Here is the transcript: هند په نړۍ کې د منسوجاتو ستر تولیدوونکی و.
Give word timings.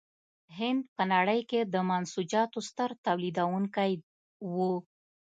هند 0.57 0.83
په 0.95 1.03
نړۍ 1.13 1.41
کې 1.49 1.59
د 1.73 1.75
منسوجاتو 1.89 2.59
ستر 2.69 2.89
تولیدوونکی 3.05 3.91
و. 4.53 4.55